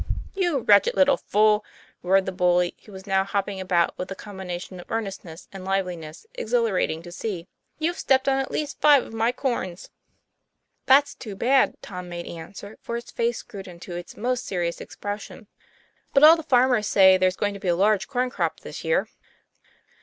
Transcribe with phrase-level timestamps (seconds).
[0.33, 1.63] 'You wretched little fool,"
[2.01, 5.63] roared the bully, who was now hopping about with a combination of earn estness and
[5.63, 9.91] liveliness, exhilarating to see; "you've stepped on at least five of my corns."
[10.87, 15.45] "That's too bad," Tom made answer, with his face screwed into its most serious expression."
[16.15, 19.07] But all the farmers say there's going to be a large corn crop this year."